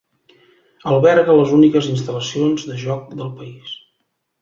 Alberga 0.91 1.35
les 1.41 1.53
úniques 1.59 1.91
instal·lacions 1.93 2.67
de 2.73 2.81
joc 2.89 3.17
del 3.23 3.33
país. 3.43 3.81